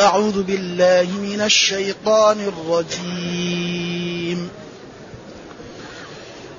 [0.00, 4.50] أعوذ بالله من الشيطان الرجيم.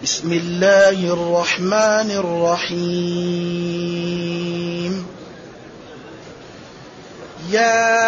[0.04, 2.12] بسم الله الرحمن
[2.72, 5.06] الرحيم.
[7.52, 8.02] يا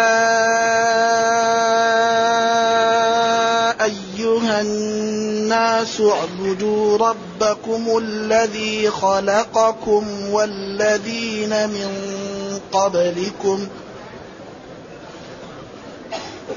[3.84, 11.88] أيها الناس اعبدوا ربكم الذي خلقكم والذين من
[12.72, 13.83] قبلكم ۖ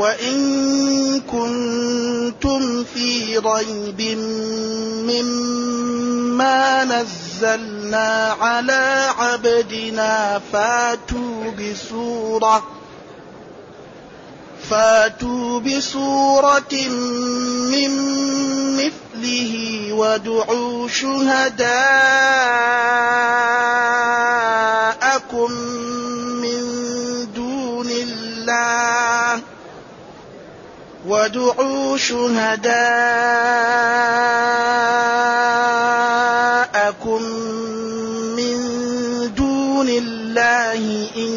[0.00, 4.18] وان كنتم في ريب
[5.10, 12.80] مما نزلنا على عبدنا فاتوا بسوره
[14.70, 16.88] فاتوا بسورة
[17.72, 17.90] من
[18.76, 21.70] مثله وادعوا شهداءكم
[31.10, 32.60] وادعوا شهداءكم
[38.36, 38.56] من
[39.34, 41.32] دون الله إن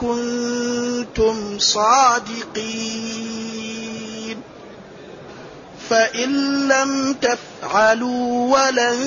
[0.00, 3.16] كنتم صادقين.
[5.90, 8.98] فإن لم تفعلوا ولن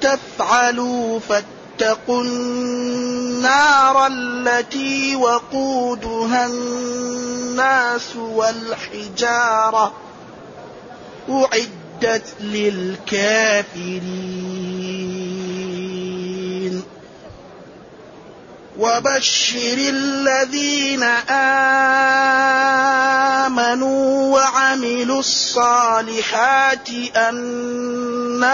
[0.00, 1.61] تفعلوا فاتقوا
[2.08, 9.92] النار التي وقودها الناس والحجارة
[11.30, 14.02] أعدت للكافرين.
[18.78, 21.02] وبشر الذين
[23.42, 27.36] آمنوا وعملوا الصالحات أن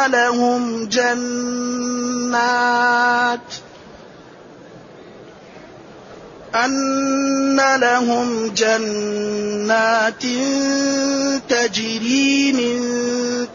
[0.07, 2.29] لهم جنات
[6.55, 10.23] أن لهم جنات
[11.49, 12.79] تجري من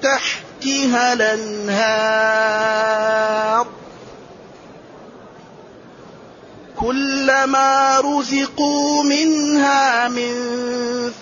[0.02, 2.54] تحتها الأنهار
[6.80, 10.34] كلما رزقوا منها من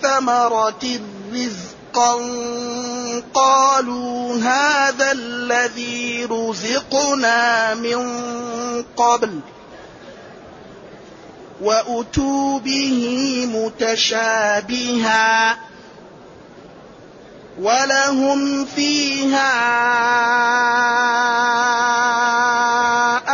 [0.02, 1.00] ثمرة
[1.92, 2.16] رزقا
[3.34, 8.02] قالوا هذا الذي رزقنا من
[8.96, 9.40] قبل
[11.60, 14.78] وأتوا به متشابها
[17.60, 19.52] ولهم فيها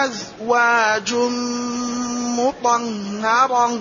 [0.04, 1.14] أزواج
[2.38, 3.80] مطهرة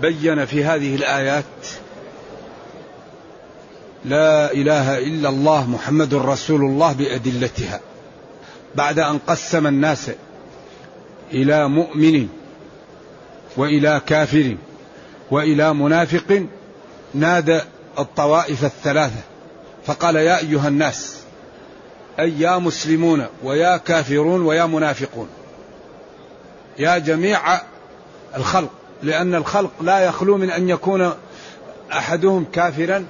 [0.00, 1.44] بين في هذه الآيات
[4.04, 7.80] لا إله إلا الله محمد رسول الله بأدلتها
[8.74, 10.10] بعد أن قسم الناس
[11.32, 12.28] إلى مؤمن
[13.56, 14.56] وإلى كافر
[15.30, 16.46] وإلى منافق
[17.14, 17.60] نادى
[17.98, 19.20] الطوائف الثلاثة
[19.86, 21.16] فقال يا أيها الناس
[22.20, 25.28] أي يا مسلمون ويا كافرون ويا منافقون
[26.78, 27.60] يا جميع
[28.36, 28.70] الخلق
[29.02, 31.12] لأن الخلق لا يخلو من أن يكون
[31.92, 33.04] أحدهم كافرا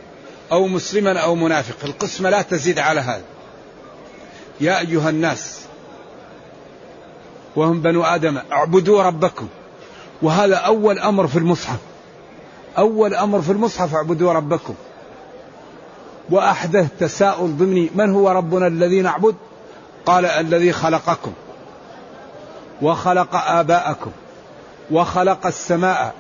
[0.53, 3.23] أو مسلما أو منافق القسمة لا تزيد على هذا.
[4.61, 5.61] يا أيها الناس
[7.57, 9.49] وهم بنو آدم اعبدوا ربكم.
[10.23, 11.79] وهذا أول أمر في المصحف.
[12.79, 14.75] أول أمر في المصحف اعبدوا ربكم.
[16.31, 19.35] وأحدث تساؤل ضمني من هو ربنا الذي نعبد؟
[20.07, 21.33] قال الذي خلقكم.
[22.83, 24.11] وخلق آباءكم.
[24.93, 26.15] وخلق السماء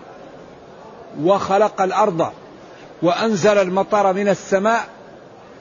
[1.22, 2.32] وخلق الأرض
[3.02, 4.86] وأنزل المطر من السماء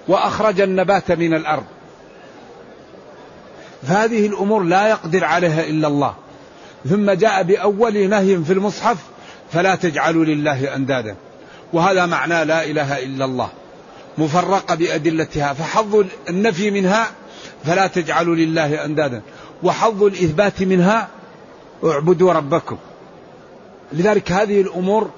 [0.08, 1.64] وأخرج النبات من الأرض.
[3.88, 6.14] فهذه الأمور لا يقدر عليها إلا الله.
[6.90, 8.98] ثم جاء بأول نهي في المصحف
[9.52, 11.16] فلا تجعلوا لله أندادا.
[11.74, 13.50] وهذا معنى لا إله إلا الله.
[14.18, 15.54] مفرقة بأدلتها.
[15.54, 17.08] فحظ النفي منها
[17.66, 19.22] فلا تجعلوا لله أندادا.
[19.64, 21.08] وحظ الإثبات منها
[21.84, 22.78] اعبدوا ربكم.
[23.94, 25.10] لذلك هذه الأمور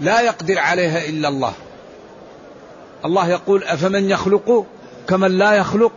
[0.00, 1.52] لا يقدر عليها إلا الله.
[3.04, 4.66] الله يقول أفمن يخلق
[5.08, 5.92] كمن لا يخلق؟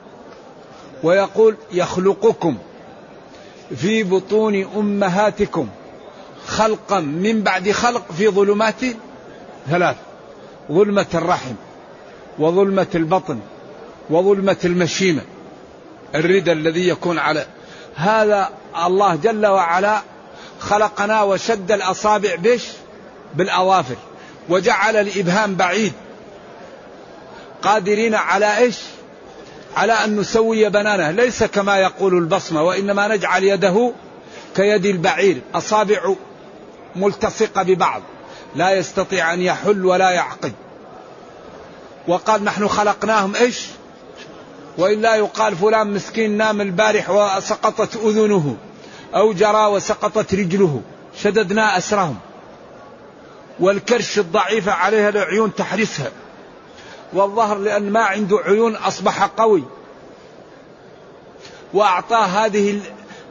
[1.03, 2.57] ويقول يخلقكم
[3.75, 5.69] في بطون أمهاتكم
[6.47, 8.81] خلقا من بعد خلق في ظلمات
[9.69, 9.95] ثلاث
[10.71, 11.53] ظلمة الرحم
[12.39, 13.39] وظلمة البطن
[14.09, 15.21] وظلمة المشيمة
[16.15, 17.45] الردى الذي يكون على
[17.95, 18.49] هذا
[18.85, 20.01] الله جل وعلا
[20.61, 22.67] خلقنا وشد الأصابع بش
[23.35, 23.95] بالأظافر
[24.49, 25.93] وجعل الإبهام بعيد.
[27.61, 28.77] قادرين على إيش؟
[29.75, 31.11] على أن نسوي بنانه.
[31.11, 33.91] ليس كما يقول البصمة وإنما نجعل يده
[34.55, 35.41] كيد البعير.
[35.53, 36.13] أصابع
[36.95, 38.01] ملتصقة ببعض
[38.55, 40.53] لا يستطيع أن يحل ولا يعقد.
[42.07, 43.65] وقال نحن خلقناهم إيش؟
[44.77, 48.55] وإلا يقال فلان مسكين نام البارح وسقطت أذنه.
[49.15, 50.81] أو جرى وسقطت رجله
[51.17, 52.17] شددنا أسرهم.
[53.59, 56.11] والكرش الضعيفة عليها العيون تحرسها.
[57.13, 59.63] والظهر لأن ما عنده عيون أصبح قوي.
[61.73, 62.79] وأعطاه هذه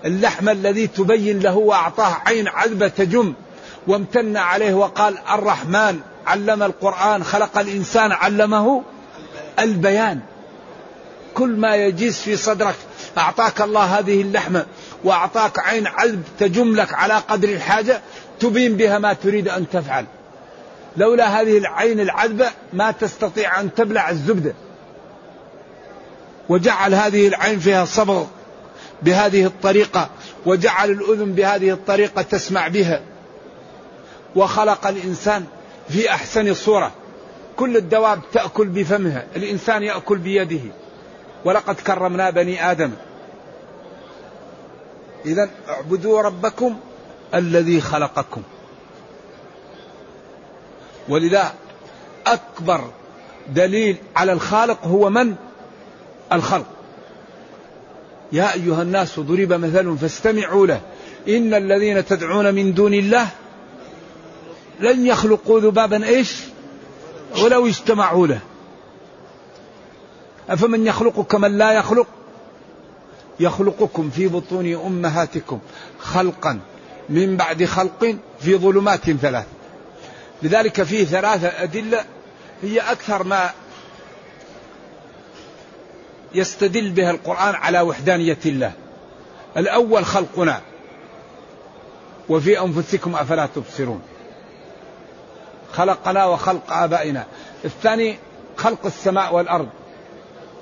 [0.04, 3.34] اللحمة الذي تبين له وأعطاه عين عذبة تجم.
[3.86, 8.82] وامتن عليه وقال الرحمن علم القرآن خلق الإنسان علمه
[9.58, 10.20] البيان.
[11.34, 12.76] كل ما يجيز في صدرك
[13.18, 14.66] أعطاك الله هذه اللحمة
[15.04, 18.00] وأعطاك عين عذب تجم لك على قدر الحاجة
[18.40, 20.04] تبين بها ما تريد أن تفعل.
[20.96, 24.54] لولا هذه العين العذبة ما تستطيع أن تبلع الزبدة.
[26.48, 28.24] وجعل هذه العين فيها صبغ
[29.02, 30.10] بهذه الطريقة
[30.46, 33.00] وجعل الأذن بهذه الطريقة تسمع بها.
[34.36, 35.44] وخلق الإنسان
[35.88, 36.92] في أحسن صورة.
[37.56, 40.60] كل الدواب تأكل بفمها الإنسان يأكل بيده.
[41.44, 42.90] ولقد كرمنا بني آدم.
[45.26, 46.76] إذا اعبدوا ربكم
[47.34, 48.42] الذي خلقكم.
[51.08, 51.52] ولذا
[52.26, 52.90] أكبر
[53.48, 55.34] دليل على الخالق هو من؟
[56.32, 56.66] الخلق.
[58.32, 60.80] يا أيها الناس ضرب مثل فاستمعوا له.
[61.28, 63.28] إن الذين تدعون من دون الله
[64.80, 66.36] لن يخلقوا ذبابا إيش؟
[67.42, 68.40] ولو اجتمعوا له.
[70.50, 72.06] أفمن يخلق كمن لا يخلق؟
[73.40, 75.58] يخلقكم في بطون أمهاتكم
[75.98, 76.60] خلقا
[77.08, 79.46] من بعد خلق في ظلمات ثلاث.
[80.42, 82.04] لذلك فيه ثلاثة أدلة
[82.62, 83.50] هي أكثر ما
[86.34, 88.72] يستدل بها القرآن على وحدانية الله.
[89.56, 90.60] الأول خلقنا.
[92.28, 94.02] وفي أنفسكم أفلا تبصرون.
[95.72, 97.26] خلقنا وخلق آبائنا.
[97.64, 98.18] الثاني
[98.56, 99.68] خلق السماء والأرض.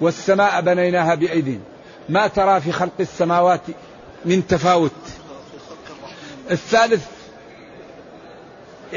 [0.01, 1.63] والسماء بنيناها بأيدين.
[2.09, 3.61] ما ترى في خلق السماوات
[4.25, 4.93] من تفاوت.
[6.51, 7.07] الثالث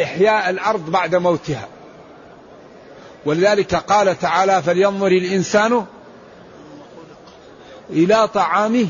[0.03, 1.67] إحياء الأرض بعد موتها.
[3.25, 5.85] ولذلك قال تعالى فلينظر الإنسان
[7.89, 8.87] إلى طعامه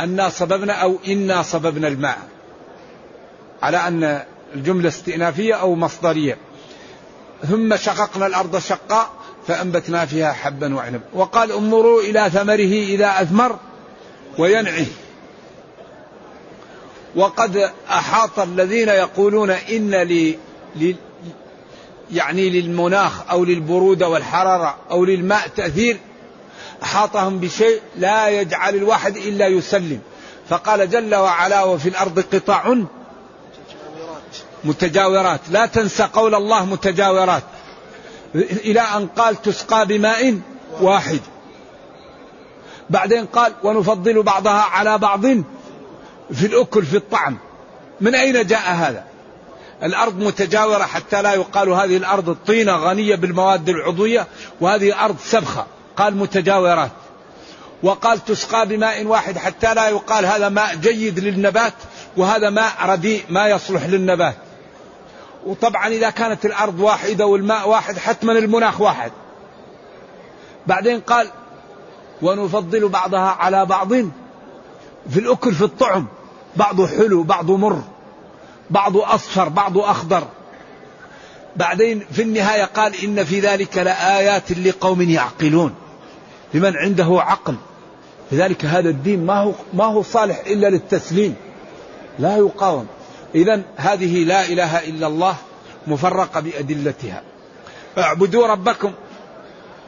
[0.00, 2.18] أنا صببنا أو إنا صببنا الماء.
[3.62, 4.22] على أن
[4.54, 6.38] الجملة استئنافية أو مصدرية.
[7.48, 9.12] ثم شققنا الأرض شقا
[9.48, 13.58] فأنبتنا فيها حبا وعنب وقال انظروا إلى ثمره إذا أثمر
[14.38, 14.86] وينعي.
[17.16, 20.38] وقد أحاط الذين يقولون إن لي
[22.12, 25.96] يعني للمناخ أو للبرودة والحرارة أو للماء تأثير.
[26.82, 30.00] أحاطهم بشيء لا يجعل الواحد إلا يسلم.
[30.48, 32.78] فقال جل وعلا وفي الأرض قطاع
[34.64, 35.40] متجاورات.
[35.50, 37.42] لا تنسى قول الله متجاورات.
[38.34, 40.40] إلى أن قال تسقى بماء
[40.80, 41.20] واحد.
[42.90, 45.26] بعدين قال ونفضل بعضها على بعض
[46.32, 47.38] في الأكل في الطعم.
[48.00, 49.04] من أين جاء هذا؟
[49.82, 54.26] الأرض متجاورة حتى لا يقال هذه الأرض الطينة غنية بالمواد العضوية
[54.60, 55.66] وهذه أرض سبخة.
[55.96, 56.90] قال متجاورات.
[57.82, 61.74] وقال تسقى بماء واحد حتى لا يقال هذا ماء جيد للنبات
[62.16, 64.47] وهذا ماء رديء ما يصلح للنبات.
[65.46, 69.12] وطبعا إذا كانت الأرض واحدة والماء واحد حتما المناخ واحد.
[70.66, 71.28] بعدين قال
[72.22, 73.92] ونفضل بعضها على بعض
[75.10, 76.06] في الأكل في الطعم.
[76.56, 77.82] بعضه حلو بعضه مر.
[78.70, 80.22] بعضه أصفر بعضه أخضر.
[81.56, 85.74] بعدين في النهاية قال إن في ذلك لآيات لقوم يعقلون.
[86.54, 87.56] لمن عنده عقل.
[88.32, 91.34] لذلك هذا الدين ما هو ما هو صالح إلا للتسليم.
[92.18, 92.86] لا يقاوم.
[93.34, 95.36] إذا هذه لا إله إلا الله
[95.86, 97.22] مفرقة بأدلتها.
[97.98, 98.92] اعبدوا ربكم.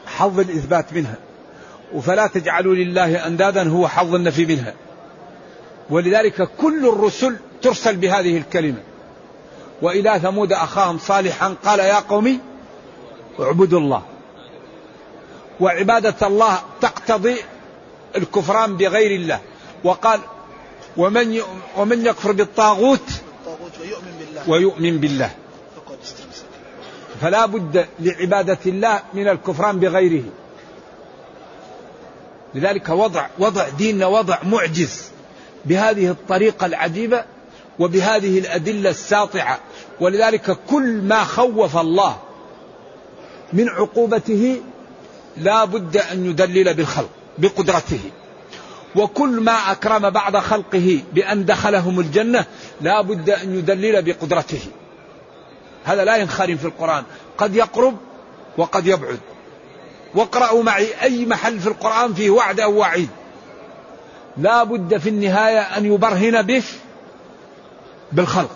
[0.07, 1.15] حظ الإثبات منها.
[2.03, 4.75] فلا تجعلوا لله أندادا هو حظ النفي منها.
[5.91, 8.83] ولذلك كل الرسل ترسل بهذه الكلمة.
[9.83, 12.41] وإلى ثمود أخاهم صالحا قال يا قوم
[13.41, 14.03] اعبدوا الله.
[15.61, 17.37] وعبادة الله تقتضي
[18.17, 19.41] الكفران بغير الله.
[19.85, 20.21] وقال
[20.97, 21.41] ومن
[21.77, 23.23] ومن يكفر بالطاغوت
[24.51, 25.31] ويؤمن بالله.
[27.21, 30.25] فلا بد لعبادة الله من الكفران بغيره.
[32.55, 35.11] لذلك وضع وضع ديننا وضع معجز
[35.65, 37.25] بهذه الطريقة العجيبة
[37.79, 39.59] وبهذه الأدلة الساطعة.
[40.01, 42.17] ولذلك كل ما خوف الله
[43.53, 44.61] من عقوبته
[45.37, 48.01] لا بد أن يدلل بالخلق بقدرته.
[48.97, 52.45] وكل ما أكرم بعض خلقه بأن دخلهم الجنة
[52.81, 54.61] لا بد أن يدلل بقدرته.
[55.85, 57.05] هذا لا ينخرم في القرآن.
[57.39, 57.97] قد يقرب
[58.59, 59.19] وقد يبعد.
[60.15, 63.09] واقرأوا معي أي محل في القرآن فيه وعد أو وعيد.
[64.37, 66.63] لا بد في النهاية أن يبرهن به
[68.13, 68.51] بالخلق.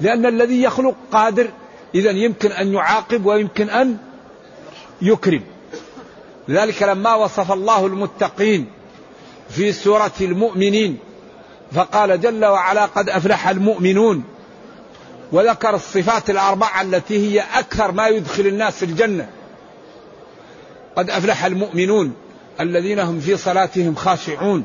[0.00, 1.50] لأن الذي يخلق قادر
[1.94, 3.96] إذا يمكن أن يعاقب ويمكن أن
[5.02, 5.42] يكرم.
[6.48, 8.79] لذلك لما وصف الله المتقين
[9.50, 10.98] في سورة المؤمنين.
[11.72, 14.24] فقال جل وعلا قد أفلح المؤمنون.
[15.32, 19.28] وذكر الصفات الأربعة التي هي أكثر ما يدخل الناس الجنة.
[20.96, 22.12] قد أفلح المؤمنون
[22.60, 24.64] الذين هم في صلاتهم خاشعون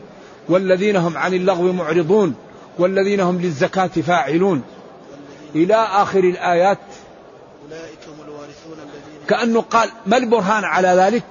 [0.50, 2.36] والذين هم عن اللغو معرضون
[2.80, 4.62] والذين هم للزكاة فاعلون.
[5.56, 6.80] إلى آخر الآيات.
[7.63, 11.24] أولئك هم الوارثون الذين كأنه قال ما البرهان على ذلك؟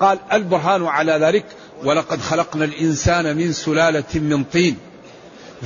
[0.00, 1.44] قال البرهان على ذلك
[1.84, 4.76] ولقد خلقنا الإنسان من سلالة من طين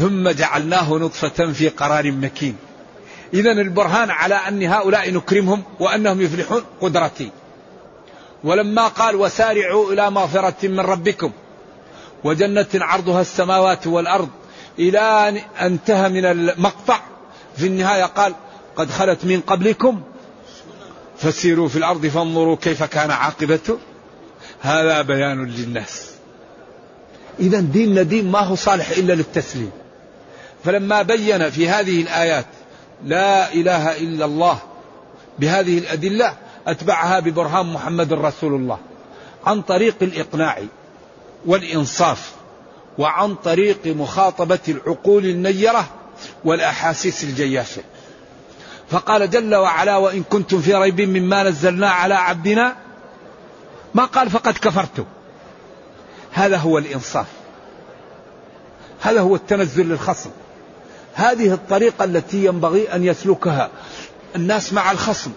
[0.00, 2.56] ثم جعلناه نطفة في قرار مكين.
[3.34, 7.30] إذا البرهان على أن هؤلاء نكرمهم وأنهم يفلحون قدرتي.
[8.44, 11.30] ولما قال وسارعوا إلى مغفرة من ربكم
[12.24, 14.28] وجنة عرضها السماوات والأرض
[14.78, 15.36] إلى أن
[15.66, 17.00] انتهى من المقطع.
[17.56, 18.34] في النهاية قال
[18.76, 20.02] قد خلت من قبلكم
[21.18, 23.78] فسيروا في الأرض فانظروا كيف كان عاقبته
[24.60, 26.10] هذا بيان للناس.
[27.40, 29.70] إذا ديننا دين ما هو صالح إلا للتسليم.
[30.64, 32.46] فلما بين في هذه الآيات
[33.04, 34.58] لا إله إلا الله
[35.38, 36.34] بهذه الأدلة
[36.66, 38.78] أتبعها ببرهان محمد رسول الله
[39.46, 40.58] عن طريق الإقناع
[41.46, 42.32] والإنصاف
[42.98, 45.88] وعن طريق مخاطبة العقول النيرة
[46.44, 47.82] والأحاسيس الجياشة.
[48.90, 52.76] فقال جل وعلا وإن كنتم في ريب مما نزلنا على عبدنا
[53.94, 55.04] ما قال فقد كفرتم
[56.32, 57.26] هذا هو الإنصاف.
[59.00, 60.30] هذا هو التنزل للخصم.
[61.14, 63.70] هذه الطريقة التي ينبغي أن يسلكها
[64.36, 65.30] الناس مع الخصم.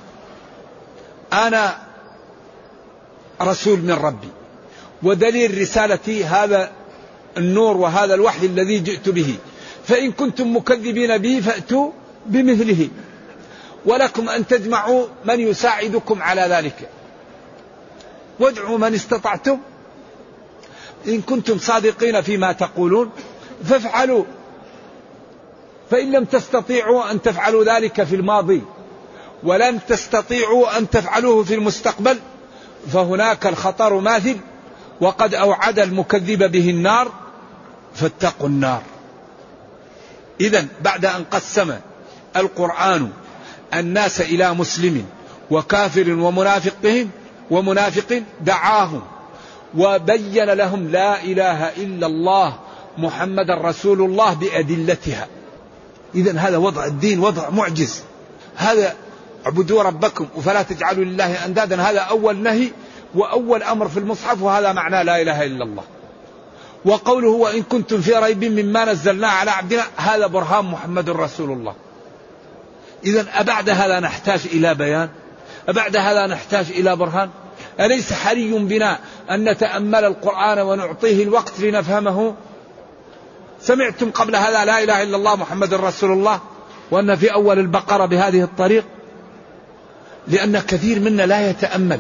[1.34, 1.78] أنا
[3.42, 4.28] رسول من ربي
[5.04, 6.72] ودليل رسالتي هذا
[7.38, 9.36] النور وهذا الوحي الذي جئت به.
[9.88, 11.92] فإن كنتم مكذبين به فأتوا
[12.26, 12.90] بمثله.
[13.86, 16.90] ولكم أن تجمعوا من يساعدكم على ذلك.
[18.40, 19.58] وادعوا من استطعتم.
[21.08, 23.10] إن كنتم صادقين فيما تقولون
[23.64, 24.24] فافعلوا.
[25.92, 28.62] فإن لم تستطيعوا أن تفعلوا ذلك في الماضي
[29.44, 32.20] ولن تستطيعوا أن تفعلوه في المستقبل
[32.94, 34.38] فهناك الخطر ماثل
[35.02, 37.12] وقد أوعد المكذب به النار
[37.96, 38.82] فاتقوا النار.
[40.42, 41.76] إذا بعد أن قسم
[42.36, 43.12] القرآن
[43.74, 45.06] الناس إلى مسلم
[45.52, 47.10] وكافر ومنافقهم
[47.52, 49.02] ومنافق دعاهم
[49.78, 52.54] وبين لهم لا إله إلا الله
[52.98, 55.28] محمد رسول الله بأدلتها.
[56.16, 58.04] إذا هذا وضع الدين وضع معجز.
[58.56, 58.96] هذا
[59.46, 61.82] اعبدوا ربكم وفلا تجعلوا لله أندادا.
[61.82, 62.72] هذا أول نهي
[63.16, 65.84] وأول أمر في المصحف وهذا معناه لا إله إلا الله.
[66.86, 71.74] وقوله وإن كنتم في ريب مما نزلنا على عبدنا هذا برهان محمد رسول الله.
[73.06, 75.10] إذا أبعد هذا نحتاج إلى بيان.
[75.70, 77.30] أبعد هذا نحتاج إلى برهان؟
[77.80, 79.00] أليس حري بنا
[79.32, 82.36] أن نتأمل القرآن ونعطيه الوقت لنفهمه؟
[83.62, 86.40] سمعتم قبل هذا لا إله إلا الله محمد رسول الله
[86.92, 88.86] وأن في أول البقرة بهذه الطريق؟
[90.28, 92.00] لأن كثير منا لا يتأمل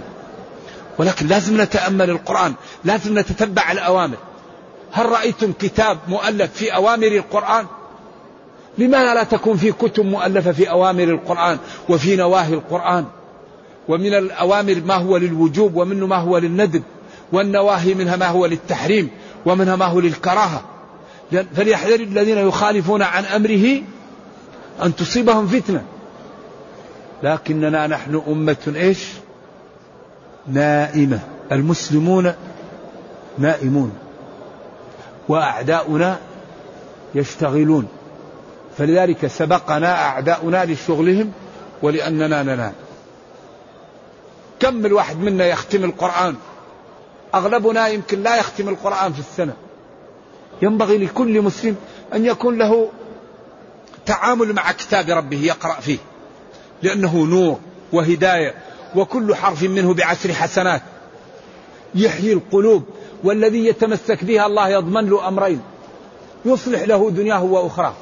[0.97, 2.53] ولكن لازم نتأمل القرآن
[2.83, 4.17] لازم نتتبع الأوامر.
[4.91, 7.65] هل رأيتم كتاب مؤلف في أوامر القرآن؟
[8.77, 11.57] لماذا لا تكون في كتب مؤلفة في أوامر القرآن
[11.89, 13.05] وفي نواهي القرآن؟
[13.87, 16.83] ومن الأوامر ما هو للوجوب ومنه ما هو للندب
[17.31, 19.09] والنواهي منها ما هو للتحريم
[19.45, 20.63] ومنها ما هو للكراهة.
[21.55, 23.81] فليحذر الذين يخالفون عن أمره
[24.83, 25.83] أن تصيبهم فتنة.
[27.23, 29.07] لكننا نحن أمة إيش؟
[30.47, 31.19] نائمة.
[31.51, 32.33] المسلمون
[33.37, 33.93] نائمون.
[35.29, 36.17] وأعداؤنا
[37.15, 37.87] يشتغلون.
[38.77, 41.31] فلذلك سبقنا أعداؤنا لشغلهم
[41.81, 42.73] ولأننا ننام
[44.59, 46.35] كم الواحد منا يختم القرآن؟
[47.35, 49.53] أغلبنا يمكن لا يختم القرآن في السنة.
[50.61, 51.75] ينبغي لكل مسلم
[52.13, 52.89] أن يكون له
[54.05, 55.97] تعامل مع كتاب ربه يقرأ فيه
[56.83, 57.59] لأنه نور
[57.93, 58.55] وهداية
[58.95, 60.81] وكل حرف منه بعشر حسنات.
[61.95, 62.83] يحيي القلوب
[63.23, 65.61] والذي يتمسك بها الله يضمن له أمرين.
[66.45, 67.93] يصلح له دنياه وأخراه.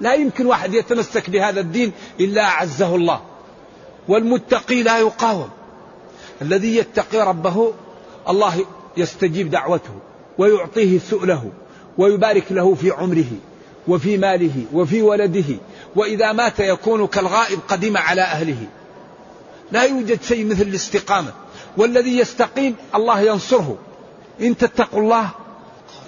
[0.00, 3.20] لا يمكن واحد يتمسك بهذا الدين إلا أعزه الله.
[4.08, 5.50] والمتقي لا يقاوم.
[6.42, 7.72] الذي يتقي ربه
[8.28, 9.94] الله يستجيب دعوته
[10.38, 11.50] ويعطيه سؤله
[11.98, 13.30] ويبارك له في عمره
[13.88, 15.56] وفي ماله وفي ولده
[15.96, 18.66] وإذا مات يكون كالغائب قدم على أهله.
[19.72, 21.32] لا يوجد شيء مثل الاستقامة.
[21.76, 23.78] والذي يستقيم الله ينصره.
[24.40, 25.30] إن تتقوا الله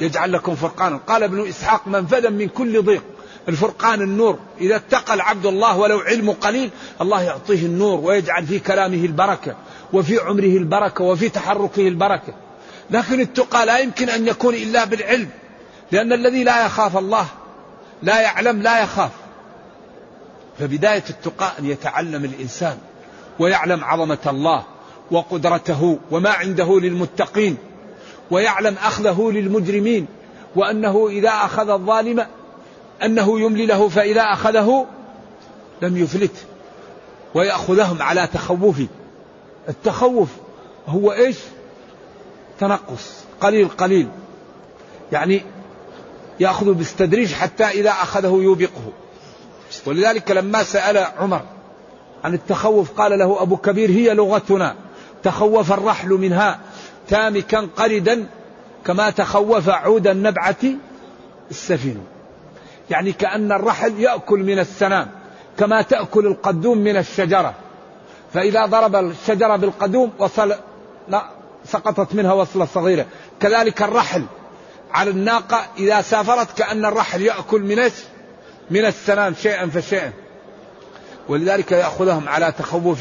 [0.01, 0.97] يجعل لكم فرقانا.
[0.97, 3.03] قال ابن إسحاق منفذا من كل ضيق.
[3.49, 4.39] الفرقان النور.
[4.61, 9.57] إذا اتقى العبد الله ولو علم قليل الله يعطيه النور ويجعل في كلامه البركة.
[9.93, 12.35] وفي عمره البركة وفي تحركه البركة.
[12.91, 15.29] لكن التقى لا يمكن أن يكون إلا بالعلم
[15.93, 17.27] لأن الذي لا يخاف الله
[18.03, 19.11] لا يعلم لا يخاف.
[20.59, 22.79] فبداية التقى أن يتعلم الإنسان
[23.39, 24.65] ويعلم عظمة الله
[25.11, 27.57] وقدرته وما عنده للمتقين
[28.31, 30.07] ويعلم أخذه للمجرمين
[30.57, 32.27] وأنه إذا أخذ الظالم
[33.03, 34.87] أنه يملي له فإذا أخذه
[35.83, 36.47] لم يفلت
[37.35, 38.87] ويأخذهم على تخوفه.
[39.69, 40.29] التخوف
[40.87, 41.37] هو إيش؟
[42.61, 44.09] تنقص قليل قليل.
[45.13, 45.43] يعني
[46.41, 48.93] يأخذ بالتدريج حتى إذا أخذه يوبقه.
[49.87, 51.43] ولذلك لما سأل عمر
[52.25, 54.75] عن التخوف قال له أبو كبير هي لغتنا.
[55.23, 56.61] تخوف الرحل منها
[57.09, 58.27] تامكا قردا
[58.85, 60.57] كما تخوف عود النبعة
[61.51, 62.01] السفينة
[62.91, 65.11] يعني كأن الرحل يأكل من السنام
[65.59, 67.55] كما تأكل القدوم من الشجرة.
[68.35, 70.55] فإذا ضرب الشجرة بالقدوم وصل
[71.09, 71.25] لا
[71.65, 73.07] سقطت منها وصلة صغيرة.
[73.41, 74.25] كذلك الرحل.
[74.93, 77.91] على الناقة إذا سافرت كأن الرحل يأكل من
[78.71, 80.13] من السنام شيئا فشيئا.
[81.29, 82.99] ولذلك يأخذهم على تخوف.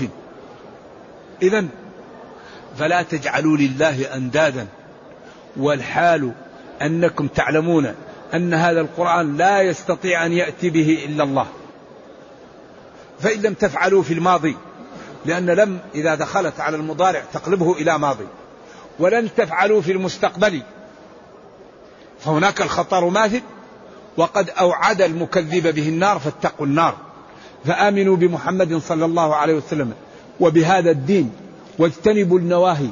[1.41, 1.65] إذا
[2.77, 4.67] فلا تجعلوا لله أندادا.
[5.57, 6.31] والحال
[6.81, 7.95] أنكم تعلمون
[8.33, 11.47] أن هذا القرآن لا يستطيع أن يأتي به إلا الله.
[13.19, 14.57] فإن لم تفعلوا في الماضي
[15.25, 18.27] لأن لم إذا دخلت على المضارع تقلبه إلى ماضي
[18.99, 20.61] ولن تفعلوا في المستقبل.
[22.19, 23.41] فهناك الخطر ماثل
[24.17, 26.95] وقد أوعد المكذب به النار فاتقوا النار.
[27.65, 29.93] فآمنوا بمحمد صلى الله عليه وسلم
[30.39, 31.31] وبهذا الدين
[31.79, 32.89] واجتنبوا النواهي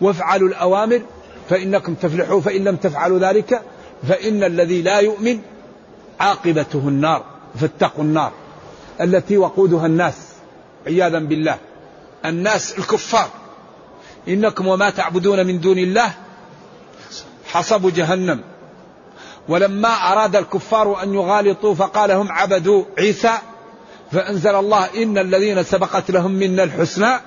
[0.00, 1.02] وافعلوا الأوامر
[1.48, 3.62] فإنكم تفلحوا فإن لم تفعلوا ذلك
[4.08, 5.38] فإن الذي لا يؤمن
[6.20, 7.24] عاقبته النار
[7.60, 8.32] فاتقوا النار.
[9.00, 10.14] التي وقودها الناس
[10.86, 11.58] عياذا بالله.
[12.24, 13.28] الناس الكفار.
[14.28, 16.12] إنكم وما تعبدون من دون الله
[17.46, 18.40] حصب جهنم.
[19.48, 23.32] ولما أراد الكفار أن يغالطوا فقال هم عبدوا عيسى
[24.12, 27.20] فأنزل الله إن الذين سبقت لهم منا الحسنى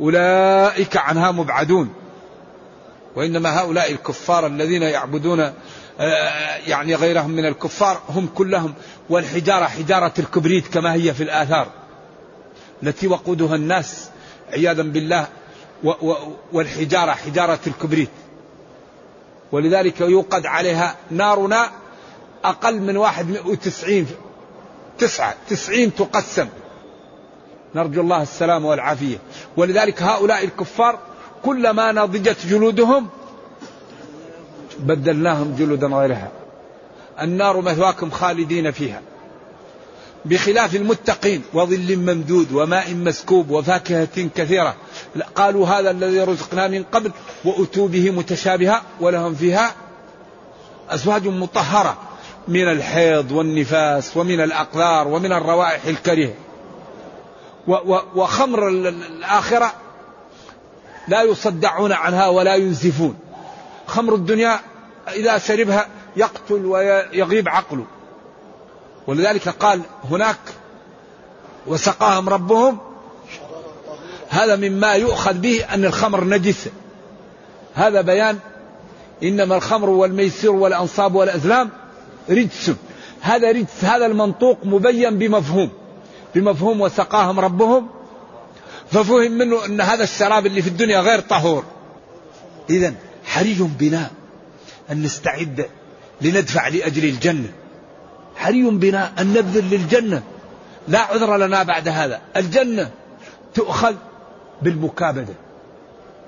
[0.00, 1.94] أولئك عنها مبعدون.
[3.16, 5.52] وإنما هؤلاء الكفار الذين يعبدون
[6.00, 8.74] آه، يعني غيرهم من الكفار هم كلهم
[9.10, 11.68] والحجارة حجارة الكبريت كما هي في الآثار.
[12.82, 14.10] التي وقودها الناس
[14.52, 15.26] عياذا بالله
[16.52, 18.10] والحجارة حجارة الكبريت.
[19.52, 21.70] ولذلك يوقد عليها نارنا
[22.44, 24.06] أقل من واحد وتسعين
[24.98, 26.48] تسعة تسعين تقسم.
[27.74, 29.18] نرجو الله السلام والعافية.
[29.56, 30.98] ولذلك هؤلاء الكفار
[31.44, 33.08] كلما نضجت جلودهم
[34.78, 36.30] بدلناهم جلودا غيرها.
[37.20, 39.02] النار مثواكم خالدين فيها.
[40.24, 44.76] بخلاف المتقين وظل ممدود وماء مسكوب وفاكهة كثيرة.
[45.34, 47.12] قالوا هذا الذي رزقنا من قبل
[47.44, 49.74] وأتوا به متشابها ولهم فيها
[50.90, 51.96] أزواج مطهرة
[52.48, 56.34] من الحيض والنفاس ومن الأقذار ومن الروائح الكريهة.
[58.14, 59.72] وخمر الآخرة
[61.08, 63.18] لا يصدعون عنها ولا ينزفون.
[63.86, 64.60] خمر الدنيا
[65.08, 67.86] إذا شربها يقتل ويغيب عقله.
[69.08, 70.38] ولذلك قال هناك
[71.66, 72.78] وسقاهم ربهم
[74.28, 76.68] هذا مما يؤخذ به أن الخمر نجس.
[77.74, 78.38] هذا بيان
[79.22, 81.70] إنما الخمر والميسر والأنصاب والأزلام
[82.30, 82.72] رجس.
[83.20, 85.70] هذا رجس هذا المنطوق مبين بمفهوم
[86.34, 87.88] بمفهوم وسقاهم ربهم.
[88.92, 91.64] ففهم منه أن هذا الشراب اللي في الدنيا غير طهور.
[92.70, 92.94] إذا
[93.24, 94.10] حري بنا
[94.90, 95.66] أن نستعد
[96.20, 97.52] لندفع لأجل الجنة.
[98.48, 100.22] حري بنا أن نبذل للجنة.
[100.88, 102.20] لا عذر لنا بعد هذا.
[102.36, 102.90] الجنة
[103.54, 103.94] تؤخذ
[104.62, 105.34] بالمكابدة.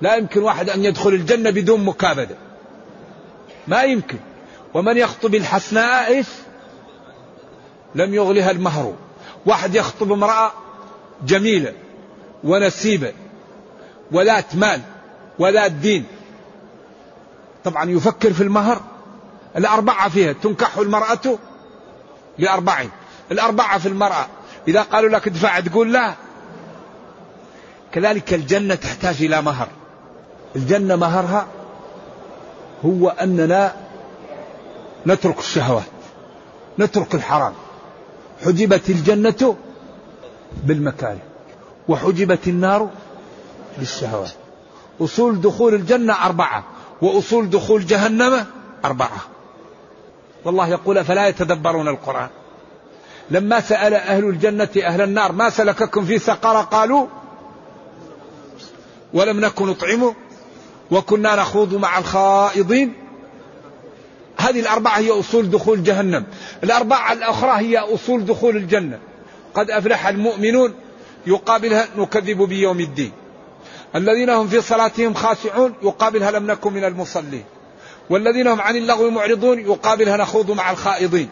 [0.01, 2.37] لا يمكن واحد أن يدخل الجنة بدون مكابدة.
[3.69, 4.19] ما يمكن.
[4.75, 6.27] ومن يخطب الحسناء إيش
[7.95, 8.95] لم يغلها المهر.
[9.47, 10.53] واحد يخطب امرأة
[11.27, 11.73] جميلة
[12.45, 13.13] ونسيبة
[14.13, 14.81] وذات مال
[15.39, 16.05] وذات دين.
[17.65, 18.81] طبعا يفكر في المهر.
[19.57, 21.39] الأربعة فيها تنكح المرأة
[22.41, 22.85] بأربع
[23.31, 24.27] الأربعة في المرأة.
[24.69, 26.15] إذا قالوا لك ادفع تقول لا.
[27.93, 29.69] كذلك الجنة تحتاج إلى مهر.
[30.57, 31.47] الجنة مهرها
[32.85, 33.75] هو أننا
[35.07, 35.85] نترك الشهوات
[36.79, 37.53] نترك الحرام.
[38.45, 39.57] حجبت الجنة
[40.63, 41.19] بالمكاره
[41.89, 42.91] وحجبت النار
[43.79, 44.31] بالشهوات
[45.01, 46.65] أصول دخول الجنة أربعة
[47.03, 48.47] وأصول دخول جهنم
[48.85, 49.21] أربعة.
[50.45, 52.29] والله يقول فلا يتدبرون القرآن؟
[53.31, 57.07] لما سأل أهل الجنة أهل النار ما سلككم في سقر؟ قالوا
[59.15, 60.15] ولم نكن نطعمه
[60.91, 62.95] وكنا نخوض مع الخائضين.
[64.37, 66.27] هذه الأربعة هي أصول دخول جهنم.
[66.65, 68.99] الأربعة الأخرى هي أصول دخول الجنة.
[69.55, 70.75] قد أفلح المؤمنون
[71.27, 73.13] يقابلها نكذب بيوم الدين.
[73.95, 77.45] الذين هم في صلاتهم خاشعون يقابلها لم نكن من المصلين.
[78.11, 81.29] والذين هم عن اللغو معرضون يقابلها نخوض مع الخائضين.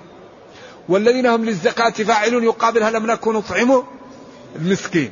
[0.88, 3.82] والذين هم للزكاة فاعلون يقابلها لم نكن نطعم
[4.56, 5.10] المسكين.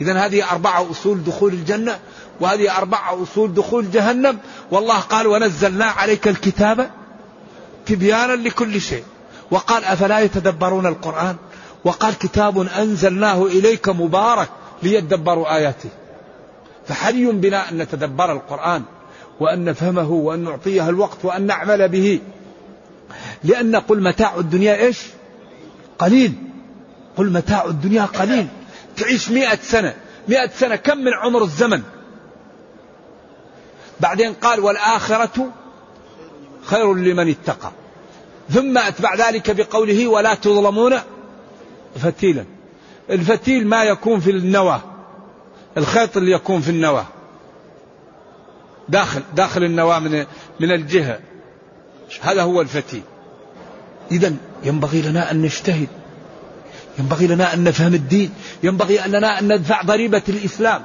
[0.00, 1.98] إذا هذه أربعة أصول دخول الجنة
[2.40, 4.38] وهذه أربعة أصول دخول جهنم.
[4.70, 6.90] والله قال ونزلنا عليك الكتاب
[7.86, 9.04] تبيانا لكل شيء
[9.50, 11.36] وقال أفلا يتدبرون القرآن؟
[11.84, 14.48] وقال كتاب أنزلناه إليك مبارك
[14.82, 15.88] ليدبروا آياته
[16.88, 18.82] فحري بنا أن نتدبر القرآن.
[19.40, 22.20] وأن نفهمه وأن نعطيه الوقت وأن نعمل به.
[23.44, 24.98] لأن قل متاع الدنيا إيش؟
[25.98, 26.32] قليل.
[27.16, 28.46] قل متاع الدنيا قليل.
[28.96, 29.94] تعيش مئة سنة.
[30.28, 31.82] مئة سنة كم من عمر الزمن؟
[34.00, 35.50] بعدين قال والآخرة
[36.64, 37.70] خير لمن اتقى.
[38.50, 40.94] ثم أتبع ذلك بقوله ولا تظلمون
[41.96, 42.44] فتيلا.
[43.10, 44.80] الفتيل ما يكون في النوى.
[45.76, 47.04] الخيط اللي يكون في النوى.
[48.88, 50.26] داخل داخل النواة من
[50.60, 51.18] من الجهة.
[52.20, 53.02] هذا هو الفتيل
[54.10, 55.88] إذا ينبغي لنا أن نجتهد.
[56.98, 58.30] ينبغي لنا أن نفهم الدين.
[58.62, 60.84] ينبغي لنا أن ندفع ضريبة الإسلام.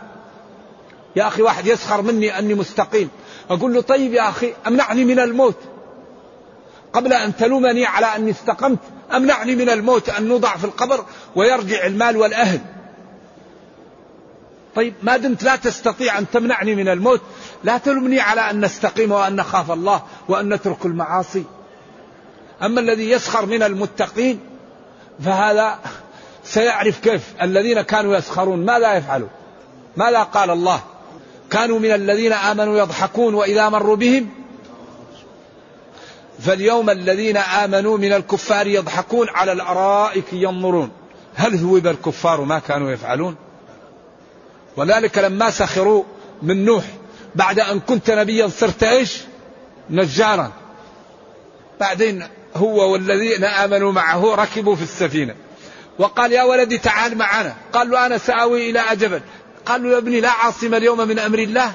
[1.15, 3.09] يا أخي واحد يسخر مني أني مستقيم.
[3.49, 5.57] أقول له طيب يا أخي أمنعني من الموت.
[6.93, 8.79] قبل أن تلومني على أني استقمت
[9.15, 12.59] أمنعني من الموت أن نوضع في القبر ويرجع المال والأهل.
[14.75, 17.21] طيب ما دمت لا تستطيع أن تمنعني من الموت.
[17.63, 21.43] لا تلومني على أن نستقيم وأن نخاف الله وأن نترك المعاصي.
[22.63, 24.39] أما الذي يسخر من المتقين
[25.25, 25.79] فهذا
[26.43, 28.65] سيعرف كيف الذين كانوا يسخرون.
[28.65, 29.27] ماذا يفعلوا؟
[29.97, 30.81] ماذا قال الله؟
[31.49, 34.29] كانوا من الذين آمنوا يضحكون وإذا مروا بهم
[36.39, 40.91] فاليوم الذين آمنوا من الكفار يضحكون على الأرائك ينظرون.
[41.35, 43.35] هل ثوب الكفار ما كانوا يفعلون؟
[44.77, 46.03] وذلك لما سخروا
[46.41, 46.83] من نوح
[47.35, 49.17] بعد أن كنت نبيا صرت إيش؟
[49.89, 50.51] نجارا.
[51.79, 55.35] بعدين هو والذين آمنوا معه ركبوا في السفينة.
[55.99, 57.55] وقال يا ولدي تعال معنا.
[57.73, 59.21] قال له أنا سآوي إلى أجبل.
[59.65, 61.73] قال له يا ابني لا عاصم اليوم من أمر الله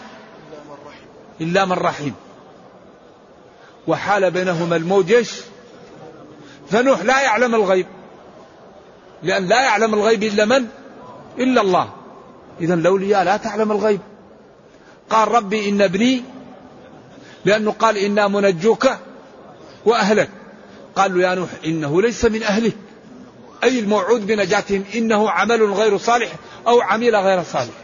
[1.41, 2.15] إلا من رحيم.
[3.87, 5.15] وحال بينهما الموج؟
[6.71, 7.87] فنوح لا يعلم الغيب.
[9.23, 10.67] لأن لا يعلم الغيب إلا من؟
[11.39, 11.91] إلا الله.
[12.61, 14.01] إذا الأولياء لا تعلم الغيب.
[15.11, 16.23] قال ربي إن ابني
[17.45, 18.89] لأنه قال إنا منجوك
[19.85, 20.31] وأهلك.
[20.97, 22.77] قال له يا نوح إنه ليس من أهلك.
[23.65, 26.33] أي الموعود بنجاتهم؟ إنه عمل غير صالح
[26.67, 27.75] أو عمل غير صالح.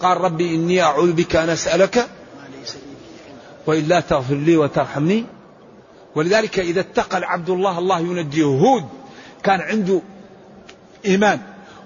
[0.00, 2.08] قال ربي إني أعوذ بك أن أسألك
[3.66, 5.24] وإلا تغفر لي وترحمني.
[6.14, 8.44] ولذلك إذا اتقى العبد الله الله ينجيه.
[8.44, 8.84] هود
[9.42, 10.00] كان عنده
[11.06, 11.40] إيمان.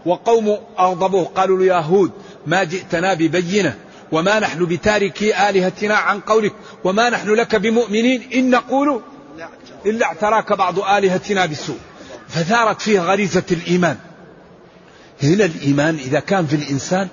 [0.06, 1.24] وقوم أغضبوه.
[1.24, 2.12] قالوا له يا هود
[2.46, 3.78] ما جئتنا ببينة
[4.12, 6.52] وما نحن بتاركي آلهتنا عن قولك
[6.84, 8.22] وما نحن لك بمؤمنين.
[8.34, 9.00] إن نقول
[9.86, 11.78] إلا اعتراك بعض آلهتنا بالسوء
[12.28, 13.96] فثارت فيه غريزة الإيمان.
[15.22, 17.08] هنا الإيمان إذا كان في الإنسان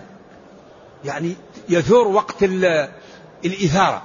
[1.06, 1.36] يعني
[1.70, 2.44] يثور وقت
[3.46, 4.04] الإثارة.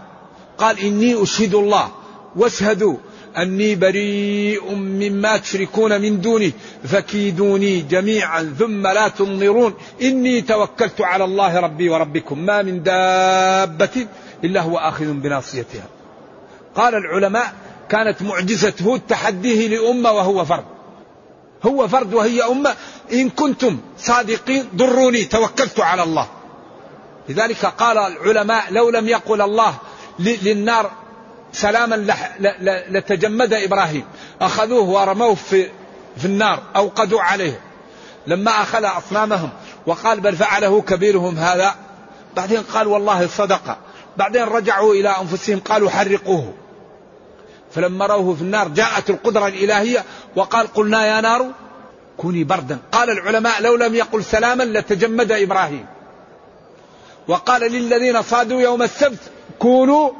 [0.58, 1.88] قال إني أشهد الله
[2.36, 2.96] واشهدوا
[3.38, 6.52] أني بريء مما تشركون من دونه
[6.84, 9.74] فكيدوني جميعا ثم لا تنظرون.
[10.02, 14.06] إني توكلت على الله ربي وربكم ما من دابة
[14.44, 15.84] إلا هو آخذ بناصيتها.
[16.74, 17.54] قال العلماء
[17.88, 20.64] كانت معجزة هود تحديه لأمة وهو فرد.
[21.66, 22.74] هو فرد وهي أمة.
[23.12, 26.28] إن كنتم صادقين ضروني توكلت على الله.
[27.28, 29.74] لذلك قال العلماء لو لم يقل الله
[30.18, 30.90] للنار
[31.52, 32.06] سلاما
[32.88, 34.04] لتجمد إبراهيم.
[34.40, 35.70] أخذوه ورموه في,
[36.16, 37.60] في النار أوقدوا عليه.
[38.26, 39.50] لما أخذ أصنامهم
[39.86, 41.74] وقال بل فعله كبيرهم هذا
[42.36, 43.78] بعدين قال والله صدق
[44.16, 46.52] بعدين رجعوا إلى أنفسهم قالوا حرقوه.
[47.74, 50.04] فلما روه في النار جاءت القدرة الإلهية
[50.36, 51.46] وقال قلنا يا نار
[52.16, 52.78] كوني بردا.
[52.92, 55.86] قال العلماء لو لم يقل سلاما لتجمد إبراهيم.
[57.28, 59.18] وقال للذين صادوا يوم السبت
[59.58, 60.10] كونوا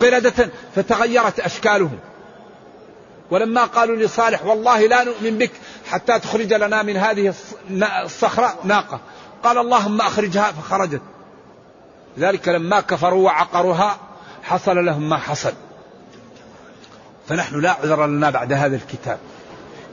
[0.00, 1.98] قردة فتغيرت أشكالهم.
[3.30, 5.50] ولما قالوا لصالح والله لا نؤمن بك
[5.90, 7.34] حتى تخرج لنا من هذه
[8.04, 9.00] الصخرة ناقة.
[9.44, 10.52] قال اللهم أخرجها.
[10.52, 11.02] فخرجت.
[12.18, 13.98] ذلك لما كفروا وعقروها
[14.42, 15.52] حصل لهم ما حصل.
[17.28, 19.18] فنحن لا عذر لنا بعد هذا الكتاب.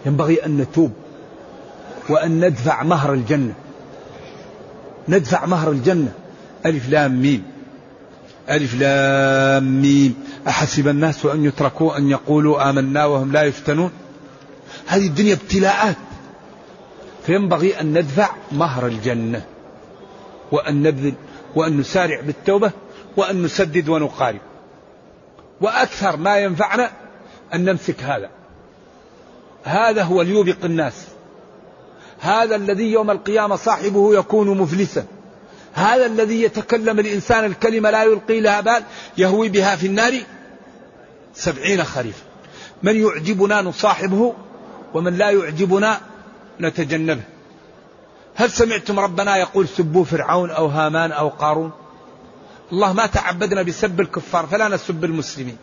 [0.05, 0.93] ينبغي أن نتوب
[2.09, 3.53] وأن ندفع مهر الجنة.
[5.09, 6.13] ندفع مهر الجنة.
[6.65, 7.52] ألف لام ميم.
[8.49, 10.15] ألف لام ميم.
[10.47, 13.91] أحسب الناس أن يتركوا أن يقولوا آمنا وهم لا يفتنون؟
[14.88, 15.95] هذه الدنيا ابتلاءات.
[17.25, 19.45] فينبغي أن ندفع مهر الجنة
[20.51, 21.13] وأن نبذل
[21.56, 22.71] وأن نسارع بالتوبة
[23.17, 24.41] وأن نسدد ونقارب.
[25.62, 26.91] وأكثر ما ينفعنا
[27.53, 28.29] أن نمسك هذا.
[29.63, 31.08] هذا هو ليوبق الناس.
[32.19, 35.06] هذا الذي يوم القيامة صاحبه يكون مفلسا.
[35.73, 38.83] هذا الذي يتكلم الإنسان الكلمة لا يلقي لها بال
[39.17, 40.13] يهوي بها في النار
[41.36, 42.23] سبعين خريفا.
[42.83, 44.33] من يعجبنا نصاحبه
[44.93, 45.99] ومن لا يعجبنا
[46.62, 47.21] نتجنبه.
[48.36, 51.71] هل سمعتم ربنا يقول سبوا فرعون أو هامان أو قارون؟
[52.71, 55.57] الله ما تعبدنا بسب الكفار فلا نسب المسلمين.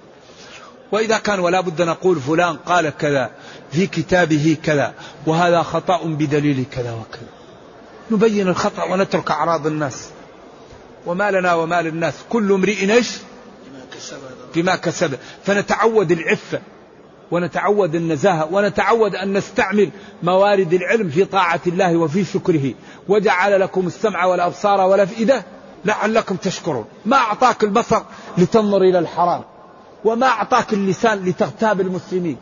[0.93, 3.31] وإذا كان ولا بد نقول فلان قال كذا
[3.73, 4.95] في كتابه كذا
[5.27, 7.40] وهذا خطأ بدليل كذا وكذا.
[8.11, 10.09] نبين الخطأ ونترك أعراض الناس.
[11.07, 12.15] وما لنا وما للناس.
[12.31, 13.17] كل امرئ إيش؟
[14.55, 15.19] بما كسب.
[15.45, 16.61] فنتعود العفة
[17.31, 19.91] ونتعود النزاهة ونتعود أن نستعمل
[20.23, 22.75] موارد العلم في طاعة الله وفي شكره.
[23.09, 25.45] وجعل لكم السمع والأبصار والأفئدة
[25.85, 26.85] لعلكم تشكرون.
[27.07, 28.03] ما أعطاك البصر
[28.39, 29.45] لتنظر إلى الحرام.
[30.05, 32.37] وما أعطاك اللسان لتغتاب المسلمين.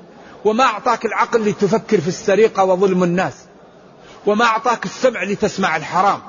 [0.44, 3.34] وما أعطاك العقل لتفكر في السرقة وظلم الناس.
[4.28, 6.20] وما أعطاك السمع لتسمع الحرام.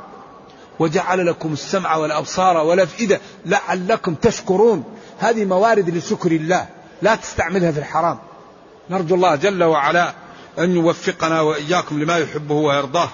[0.79, 4.83] وجعل لكم السمع والأبصار والأفئدة لعلكم تشكرون.
[5.19, 6.67] هذه موارد لشكر الله.
[7.01, 8.17] لا تستعملها في الحرام.
[8.89, 10.13] نرجو الله جل وعلا
[10.59, 13.09] أن يوفقنا وإياكم لما يحبه ويرضاه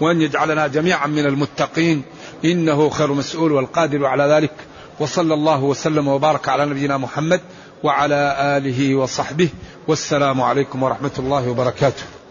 [0.00, 2.02] وأن يجعلنا جميعا من المتقين.
[2.44, 4.54] إنه خير مسؤول والقادر على ذلك.
[5.00, 7.40] وصلى الله وسلم وبارك على نبينا محمد
[7.82, 9.48] وعلى آله وصحبه.
[9.88, 12.21] والسلام عليكم ورحمة الله وبركاته.